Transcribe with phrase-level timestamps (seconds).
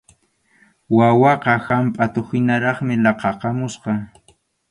[0.97, 3.91] Wawaqa hampʼatuhinaraqmi laqʼakamusqa.